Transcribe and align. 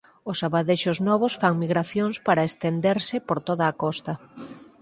Os 0.31 0.37
abadexos 0.47 0.97
novos 1.09 1.33
fan 1.41 1.55
migracións 1.63 2.15
para 2.27 2.47
estenderse 2.49 3.15
por 3.27 3.37
toda 3.47 3.63
a 3.67 3.77
costa. 3.83 4.13